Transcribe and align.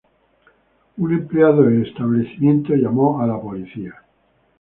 Un 0.97 1.13
empleado 1.13 1.61
del 1.61 1.85
establecimiento 1.85 2.73
llamó 2.73 3.21
a 3.21 3.27
la 3.27 3.39
policía. 3.39 3.93